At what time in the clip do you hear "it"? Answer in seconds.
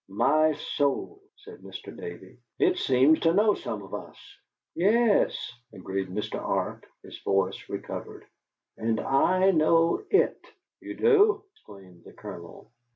2.57-2.79, 10.09-10.43